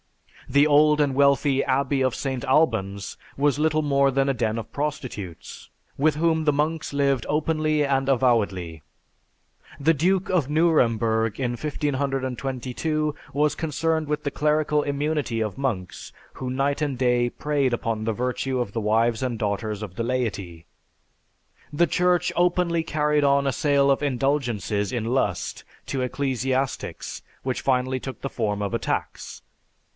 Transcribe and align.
The 0.49 0.65
old 0.67 0.99
and 0.99 1.15
wealthy 1.15 1.63
Abbey 1.63 2.01
of 2.01 2.13
St. 2.15 2.43
Albans 2.43 3.17
was 3.37 3.59
little 3.59 3.83
more 3.83 4.09
than 4.11 4.27
a 4.27 4.33
den 4.33 4.57
of 4.57 4.73
prostitutes, 4.73 5.69
with 5.97 6.15
whom 6.15 6.43
the 6.43 6.51
monks 6.51 6.91
lived 6.91 7.25
openly 7.29 7.85
and 7.85 8.09
avowedly. 8.09 8.81
The 9.79 9.93
Duke 9.93 10.27
of 10.29 10.49
Nuremburg, 10.49 11.39
in 11.39 11.51
1522, 11.51 13.15
was 13.31 13.55
concerned 13.55 14.07
with 14.07 14.23
the 14.23 14.31
clerical 14.31 14.81
immunity 14.83 15.39
of 15.39 15.57
monks 15.57 16.11
who 16.33 16.49
night 16.49 16.81
and 16.81 16.97
day 16.97 17.29
preyed 17.29 17.71
upon 17.71 18.03
the 18.03 18.11
virtue 18.11 18.59
of 18.59 18.73
the 18.73 18.81
wives 18.81 19.21
and 19.23 19.39
daughters 19.39 19.81
of 19.83 19.95
the 19.95 20.03
laity. 20.03 20.65
The 21.71 21.87
Church 21.87 22.33
openly 22.35 22.83
carried 22.83 23.23
on 23.23 23.45
a 23.47 23.53
sale 23.53 23.89
of 23.91 24.01
indulgences 24.03 24.91
in 24.91 25.05
lust 25.05 25.63
to 25.85 26.01
ecclesiastics 26.01 27.21
which 27.43 27.61
finally 27.61 27.99
took 28.01 28.19
the 28.21 28.29
form 28.29 28.61
of 28.63 28.73
a 28.73 28.79
tax. 28.79 29.43